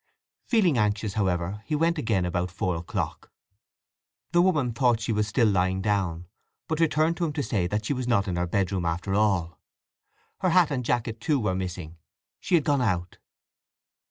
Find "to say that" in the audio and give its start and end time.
7.33-7.85